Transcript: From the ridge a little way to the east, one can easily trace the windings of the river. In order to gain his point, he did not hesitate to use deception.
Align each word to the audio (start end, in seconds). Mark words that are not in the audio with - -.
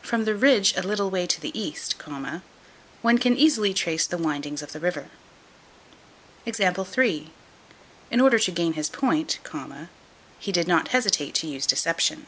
From 0.00 0.24
the 0.24 0.34
ridge 0.34 0.74
a 0.78 0.82
little 0.82 1.10
way 1.10 1.26
to 1.26 1.38
the 1.42 1.52
east, 1.52 1.96
one 3.02 3.18
can 3.18 3.36
easily 3.36 3.74
trace 3.74 4.06
the 4.06 4.16
windings 4.16 4.62
of 4.62 4.72
the 4.72 4.80
river. 4.80 5.10
In 6.46 8.18
order 8.22 8.38
to 8.38 8.50
gain 8.50 8.72
his 8.72 8.88
point, 8.88 9.38
he 10.38 10.52
did 10.52 10.68
not 10.68 10.88
hesitate 10.88 11.34
to 11.34 11.46
use 11.48 11.66
deception. 11.66 12.26